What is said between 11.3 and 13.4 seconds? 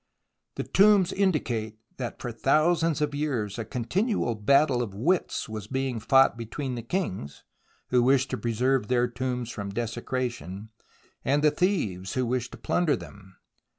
the thieves who wished to plunder them.